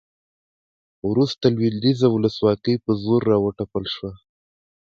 وروسته 1.09 1.45
لویدیځه 1.55 2.07
ولسواکي 2.11 2.75
په 2.83 2.91
زور 3.03 3.21
راوتپل 3.31 3.83
شوه 3.93 4.11